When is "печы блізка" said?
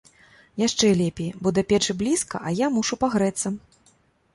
1.73-2.45